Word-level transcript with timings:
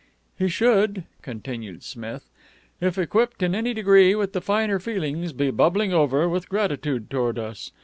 "He 0.35 0.47
should," 0.49 1.03
continued 1.21 1.83
Smith, 1.83 2.27
"if 2.79 2.97
equipped 2.97 3.43
in 3.43 3.53
any 3.53 3.71
degree 3.71 4.15
with 4.15 4.33
the 4.33 4.41
finer 4.41 4.79
feelings, 4.79 5.31
be 5.31 5.51
bubbling 5.51 5.93
over 5.93 6.27
with 6.27 6.49
gratitude 6.49 7.07
toward 7.11 7.37
us. 7.37 7.71